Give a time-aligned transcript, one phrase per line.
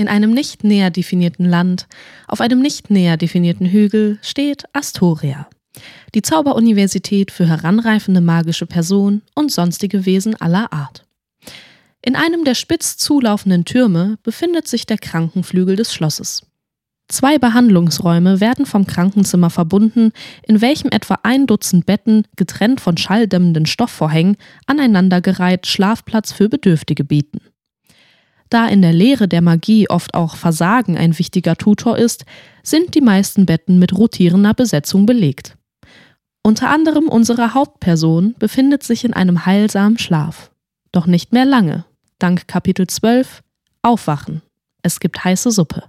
[0.00, 1.86] In einem nicht näher definierten Land,
[2.26, 5.46] auf einem nicht näher definierten Hügel, steht Astoria.
[6.14, 11.04] Die Zauberuniversität für heranreifende magische Personen und sonstige Wesen aller Art.
[12.02, 16.46] In einem der spitz zulaufenden Türme befindet sich der Krankenflügel des Schlosses.
[17.08, 20.12] Zwei Behandlungsräume werden vom Krankenzimmer verbunden,
[20.44, 27.49] in welchem etwa ein Dutzend Betten, getrennt von schalldämmenden Stoffvorhängen, aneinandergereiht Schlafplatz für Bedürftige bieten.
[28.50, 32.24] Da in der Lehre der Magie oft auch Versagen ein wichtiger Tutor ist,
[32.64, 35.56] sind die meisten Betten mit rotierender Besetzung belegt.
[36.42, 40.50] Unter anderem unsere Hauptperson befindet sich in einem heilsamen Schlaf.
[40.90, 41.84] Doch nicht mehr lange.
[42.18, 43.42] Dank Kapitel 12
[43.82, 44.42] Aufwachen.
[44.82, 45.84] Es gibt heiße Suppe.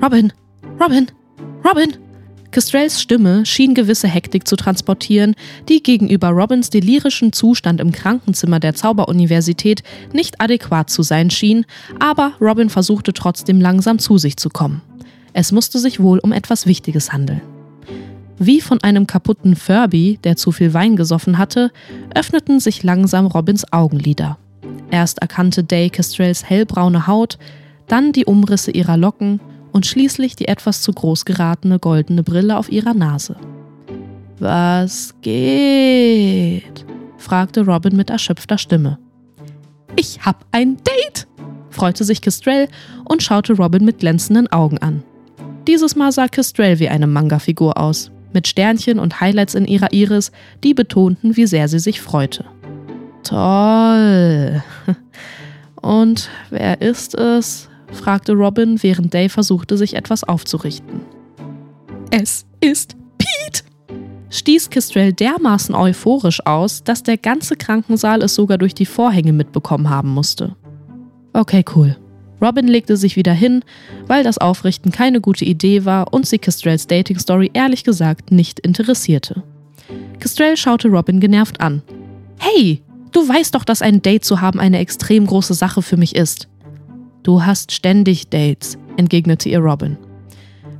[0.00, 0.32] Robin!
[0.80, 1.10] Robin!
[1.64, 2.05] Robin!
[2.50, 5.34] Kestrels Stimme schien gewisse Hektik zu transportieren,
[5.68, 11.66] die gegenüber Robins delirischen Zustand im Krankenzimmer der Zauberuniversität nicht adäquat zu sein schien,
[11.98, 14.82] aber Robin versuchte trotzdem langsam zu sich zu kommen.
[15.32, 17.42] Es musste sich wohl um etwas Wichtiges handeln.
[18.38, 21.72] Wie von einem kaputten Furby, der zu viel Wein gesoffen hatte,
[22.14, 24.38] öffneten sich langsam Robins Augenlider.
[24.90, 27.38] Erst erkannte Day Kestrels hellbraune Haut,
[27.88, 29.40] dann die Umrisse ihrer Locken
[29.76, 33.36] und schließlich die etwas zu groß geratene goldene Brille auf ihrer Nase.
[34.38, 36.86] Was geht?
[37.18, 38.98] fragte Robin mit erschöpfter Stimme.
[39.94, 41.26] Ich hab ein Date!
[41.68, 42.68] freute sich Kestrel
[43.04, 45.02] und schaute Robin mit glänzenden Augen an.
[45.66, 50.32] Dieses Mal sah Kestrel wie eine Manga-Figur aus, mit Sternchen und Highlights in ihrer Iris,
[50.64, 52.46] die betonten, wie sehr sie sich freute.
[53.24, 54.62] Toll!
[55.82, 57.68] Und wer ist es?
[57.92, 61.00] Fragte Robin, während Dave versuchte, sich etwas aufzurichten.
[62.10, 63.64] Es ist Pete!
[64.30, 69.90] stieß Kistrell dermaßen euphorisch aus, dass der ganze Krankensaal es sogar durch die Vorhänge mitbekommen
[69.90, 70.56] haben musste.
[71.32, 71.96] Okay, cool.
[72.40, 73.62] Robin legte sich wieder hin,
[74.06, 79.42] weil das Aufrichten keine gute Idee war und sie Kistrells Dating-Story ehrlich gesagt nicht interessierte.
[80.20, 81.82] Kistrell schaute Robin genervt an.
[82.38, 82.82] Hey,
[83.12, 86.48] du weißt doch, dass ein Date zu haben eine extrem große Sache für mich ist.
[87.26, 89.96] Du hast ständig Dates, entgegnete ihr Robin.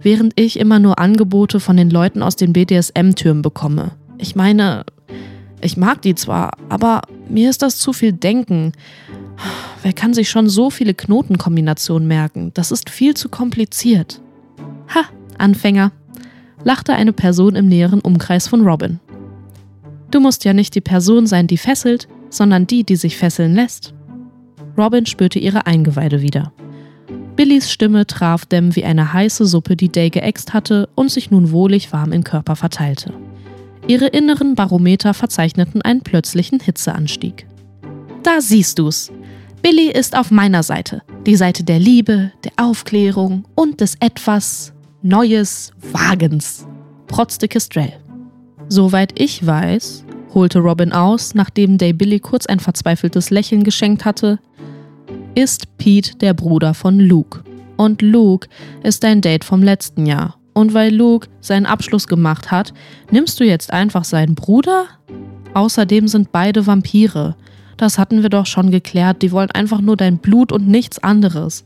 [0.00, 3.96] Während ich immer nur Angebote von den Leuten aus den BDSM-Türmen bekomme.
[4.16, 4.84] Ich meine,
[5.60, 8.70] ich mag die zwar, aber mir ist das zu viel Denken.
[9.82, 12.52] Wer kann sich schon so viele Knotenkombinationen merken?
[12.54, 14.20] Das ist viel zu kompliziert.
[14.94, 15.00] Ha,
[15.38, 15.90] Anfänger,
[16.62, 19.00] lachte eine Person im näheren Umkreis von Robin.
[20.12, 23.95] Du musst ja nicht die Person sein, die fesselt, sondern die, die sich fesseln lässt.
[24.76, 26.52] Robin spürte ihre Eingeweide wieder.
[27.36, 31.50] Billys Stimme traf Dem wie eine heiße Suppe, die Day geäxt hatte und sich nun
[31.50, 33.12] wohlig warm im Körper verteilte.
[33.86, 37.46] Ihre inneren Barometer verzeichneten einen plötzlichen Hitzeanstieg.
[38.22, 39.12] Da siehst du's.
[39.62, 41.02] Billy ist auf meiner Seite.
[41.26, 44.72] Die Seite der Liebe, der Aufklärung und des etwas
[45.02, 46.66] Neues Wagens,
[47.06, 47.92] protzte Kestrel.
[48.68, 50.05] Soweit ich weiß,
[50.36, 54.38] holte Robin aus, nachdem Day Billy kurz ein verzweifeltes Lächeln geschenkt hatte,
[55.34, 57.42] ist Pete der Bruder von Luke.
[57.76, 58.48] Und Luke
[58.84, 60.36] ist dein Date vom letzten Jahr.
[60.54, 62.72] Und weil Luke seinen Abschluss gemacht hat,
[63.10, 64.86] nimmst du jetzt einfach seinen Bruder?
[65.54, 67.34] Außerdem sind beide Vampire.
[67.76, 71.64] Das hatten wir doch schon geklärt, die wollen einfach nur dein Blut und nichts anderes.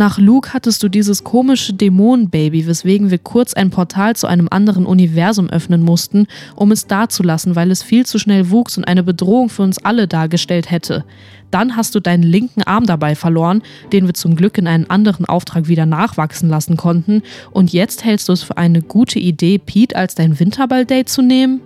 [0.00, 4.86] Nach Luke hattest du dieses komische Dämonenbaby, weswegen wir kurz ein Portal zu einem anderen
[4.86, 9.50] Universum öffnen mussten, um es dazulassen, weil es viel zu schnell wuchs und eine Bedrohung
[9.50, 11.04] für uns alle dargestellt hätte.
[11.50, 13.60] Dann hast du deinen linken Arm dabei verloren,
[13.92, 17.22] den wir zum Glück in einen anderen Auftrag wieder nachwachsen lassen konnten.
[17.50, 21.60] Und jetzt hältst du es für eine gute Idee, Pete als dein Winterball-Date zu nehmen?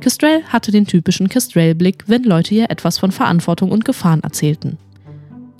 [0.00, 4.76] Kestrel hatte den typischen Kestrel-Blick, wenn Leute ihr etwas von Verantwortung und Gefahren erzählten.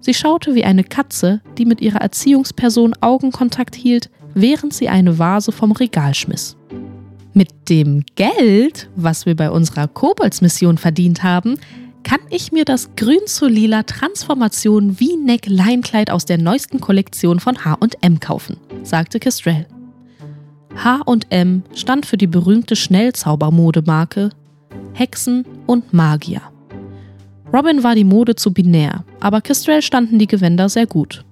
[0.00, 5.52] Sie schaute wie eine Katze, die mit ihrer Erziehungsperson Augenkontakt hielt, während sie eine Vase
[5.52, 6.56] vom Regal schmiss.
[7.34, 11.58] Mit dem Geld, was wir bei unserer Koboldsmission verdient haben,
[12.02, 17.64] kann ich mir das grün zu lila Transformation V-Neck Leinkleid aus der neuesten Kollektion von
[17.64, 19.66] H&M kaufen, sagte Kestrel.
[20.82, 24.30] H&M stand für die berühmte Schnellzaubermodemarke
[24.94, 26.42] Hexen und Magier.
[27.52, 31.24] Robin war die Mode zu binär, aber Kestrel standen die Gewänder sehr gut.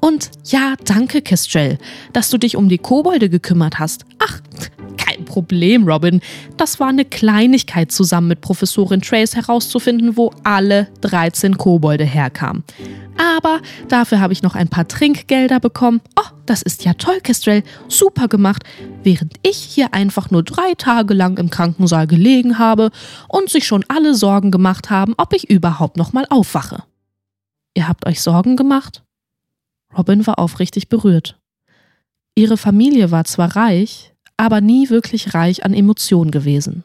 [0.00, 1.78] Und ja, danke, Kestrel,
[2.12, 4.04] dass du dich um die Kobolde gekümmert hast.
[4.18, 4.40] Ach,
[5.36, 6.22] Problem, Robin.
[6.56, 12.64] Das war eine Kleinigkeit, zusammen mit Professorin Trace herauszufinden, wo alle 13 Kobolde herkamen.
[13.18, 16.00] Aber dafür habe ich noch ein paar Trinkgelder bekommen.
[16.18, 17.64] Oh, das ist ja toll, Kestrel.
[17.86, 18.64] Super gemacht.
[19.02, 22.90] Während ich hier einfach nur drei Tage lang im Krankensaal gelegen habe
[23.28, 26.82] und sich schon alle Sorgen gemacht haben, ob ich überhaupt noch mal aufwache.
[27.74, 29.02] Ihr habt euch Sorgen gemacht?
[29.98, 31.38] Robin war aufrichtig berührt.
[32.34, 36.84] Ihre Familie war zwar reich, aber nie wirklich reich an Emotionen gewesen.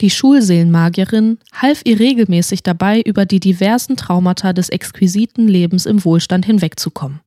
[0.00, 6.46] Die Schulseelenmagierin half ihr regelmäßig dabei, über die diversen Traumata des exquisiten Lebens im Wohlstand
[6.46, 7.20] hinwegzukommen.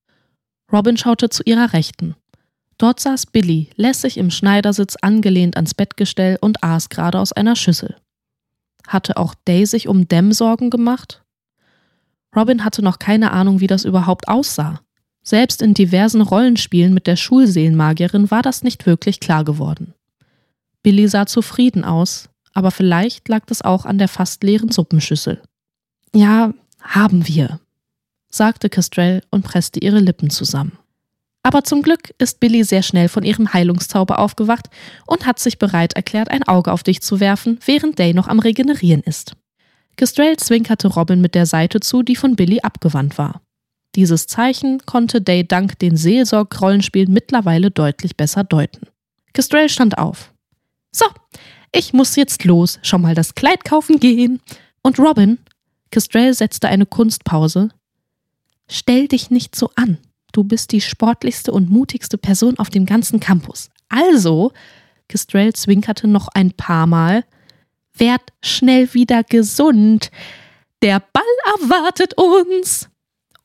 [0.71, 2.15] Robin schaute zu ihrer Rechten.
[2.77, 7.97] Dort saß Billy, lässig im Schneidersitz angelehnt ans Bettgestell und aß gerade aus einer Schüssel.
[8.87, 11.23] Hatte auch Day sich um Dem Sorgen gemacht?
[12.35, 14.81] Robin hatte noch keine Ahnung, wie das überhaupt aussah.
[15.23, 19.93] Selbst in diversen Rollenspielen mit der Schulseelenmagierin war das nicht wirklich klar geworden.
[20.83, 25.41] Billy sah zufrieden aus, aber vielleicht lag das auch an der fast leeren Suppenschüssel.
[26.13, 27.59] Ja, haben wir,
[28.29, 30.77] sagte Kestrel und presste ihre Lippen zusammen.
[31.43, 34.69] Aber zum Glück ist Billy sehr schnell von ihrem Heilungszauber aufgewacht
[35.07, 38.39] und hat sich bereit erklärt, ein Auge auf dich zu werfen, während Day noch am
[38.39, 39.35] Regenerieren ist.
[39.97, 43.41] Kestrel zwinkerte Robin mit der Seite zu, die von Billy abgewandt war.
[43.95, 48.87] Dieses Zeichen konnte Day dank den Seelsorg-Rollenspielen mittlerweile deutlich besser deuten.
[49.33, 50.33] Kestrel stand auf.
[50.91, 51.05] So,
[51.73, 54.41] ich muss jetzt los, schon mal das Kleid kaufen gehen.
[54.81, 55.39] Und Robin,
[55.91, 57.69] Kestrel setzte eine Kunstpause.
[58.69, 59.97] Stell dich nicht so an.
[60.31, 63.69] Du bist die sportlichste und mutigste Person auf dem ganzen Campus.
[63.89, 64.53] Also,
[65.09, 67.25] Kestrel zwinkerte noch ein paar Mal.
[67.93, 70.09] Werd schnell wieder gesund.
[70.81, 71.23] Der Ball
[71.59, 72.89] erwartet uns.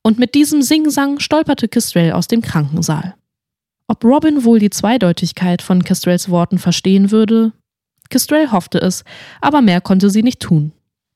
[0.07, 3.17] Und mit diesem Singsang stolperte Kestrel aus dem Krankensaal.
[3.89, 7.51] Ob Robin wohl die Zweideutigkeit von Kestrels Worten verstehen würde?
[8.09, 9.03] Kestrel hoffte es,
[9.41, 10.71] aber mehr konnte sie nicht tun.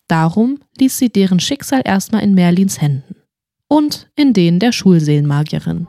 [0.08, 3.14] Darum ließ sie deren Schicksal erstmal in Merlins Händen.
[3.68, 5.86] Und in denen der Schulseelenmagierin.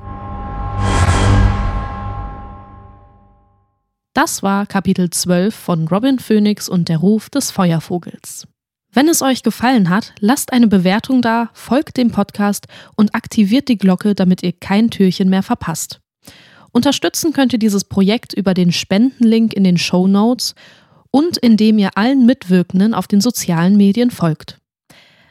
[4.14, 8.48] Das war Kapitel 12 von Robin Phoenix und der Ruf des Feuervogels.
[8.94, 12.68] Wenn es euch gefallen hat, lasst eine Bewertung da, folgt dem Podcast
[12.98, 16.02] und aktiviert die Glocke, damit ihr kein Türchen mehr verpasst.
[16.74, 20.56] Unterstützen könnt ihr dieses Projekt über den Spendenlink in den Show Notes
[21.10, 24.58] und indem ihr allen Mitwirkenden auf den sozialen Medien folgt.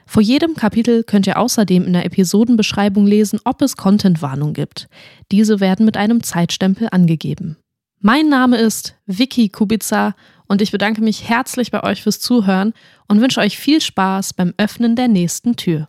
[0.07, 4.89] Vor jedem Kapitel könnt ihr außerdem in der Episodenbeschreibung lesen, ob es Contentwarnung gibt.
[5.31, 7.59] Diese werden mit einem Zeitstempel angegeben.
[8.01, 10.15] Mein Name ist Vicky Kubica
[10.51, 12.75] und ich bedanke mich herzlich bei euch fürs Zuhören
[13.07, 15.87] und wünsche euch viel Spaß beim Öffnen der nächsten Tür.